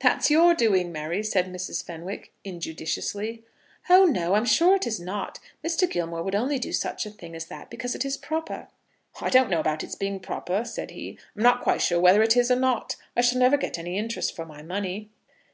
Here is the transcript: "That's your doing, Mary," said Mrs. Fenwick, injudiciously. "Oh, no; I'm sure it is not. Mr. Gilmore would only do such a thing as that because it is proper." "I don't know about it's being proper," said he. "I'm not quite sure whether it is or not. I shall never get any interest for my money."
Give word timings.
"That's 0.00 0.30
your 0.30 0.52
doing, 0.54 0.92
Mary," 0.92 1.22
said 1.22 1.46
Mrs. 1.50 1.82
Fenwick, 1.82 2.34
injudiciously. 2.44 3.44
"Oh, 3.88 4.04
no; 4.04 4.34
I'm 4.34 4.44
sure 4.44 4.76
it 4.76 4.86
is 4.86 5.00
not. 5.00 5.38
Mr. 5.66 5.88
Gilmore 5.88 6.22
would 6.22 6.34
only 6.34 6.58
do 6.58 6.70
such 6.70 7.06
a 7.06 7.10
thing 7.10 7.34
as 7.34 7.46
that 7.46 7.70
because 7.70 7.94
it 7.94 8.04
is 8.04 8.18
proper." 8.18 8.68
"I 9.22 9.30
don't 9.30 9.48
know 9.48 9.58
about 9.60 9.82
it's 9.82 9.94
being 9.96 10.20
proper," 10.20 10.66
said 10.66 10.90
he. 10.90 11.18
"I'm 11.34 11.42
not 11.44 11.62
quite 11.62 11.80
sure 11.80 11.98
whether 11.98 12.22
it 12.22 12.36
is 12.36 12.50
or 12.50 12.56
not. 12.56 12.96
I 13.16 13.22
shall 13.22 13.38
never 13.38 13.56
get 13.56 13.78
any 13.78 13.96
interest 13.96 14.36
for 14.36 14.44
my 14.44 14.60
money." 14.60 15.08